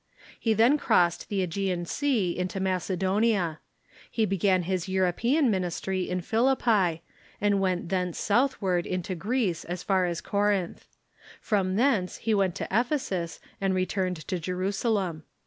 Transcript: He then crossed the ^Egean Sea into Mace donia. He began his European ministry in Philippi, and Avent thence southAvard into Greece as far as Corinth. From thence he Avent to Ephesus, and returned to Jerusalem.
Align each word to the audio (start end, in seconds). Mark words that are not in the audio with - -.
He 0.39 0.53
then 0.55 0.79
crossed 0.79 1.29
the 1.29 1.45
^Egean 1.45 1.85
Sea 1.87 2.35
into 2.35 2.59
Mace 2.59 2.89
donia. 2.89 3.59
He 4.09 4.25
began 4.25 4.63
his 4.63 4.89
European 4.89 5.51
ministry 5.51 6.09
in 6.09 6.21
Philippi, 6.21 7.03
and 7.39 7.53
Avent 7.59 7.89
thence 7.89 8.19
southAvard 8.19 8.87
into 8.87 9.13
Greece 9.13 9.63
as 9.63 9.83
far 9.83 10.05
as 10.07 10.19
Corinth. 10.19 10.87
From 11.39 11.75
thence 11.75 12.17
he 12.17 12.33
Avent 12.33 12.55
to 12.55 12.67
Ephesus, 12.71 13.39
and 13.61 13.75
returned 13.75 14.27
to 14.27 14.39
Jerusalem. 14.39 15.21